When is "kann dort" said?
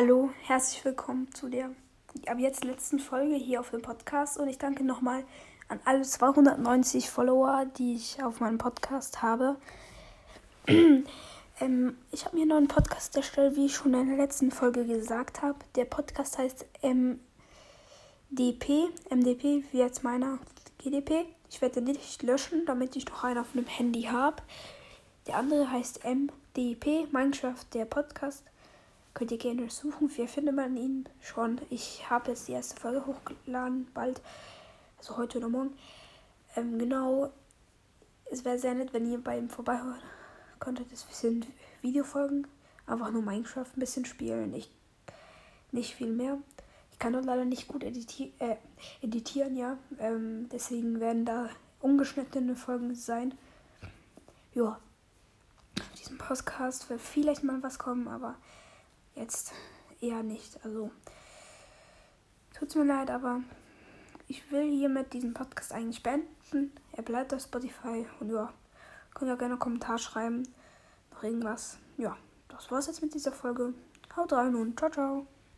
46.98-47.26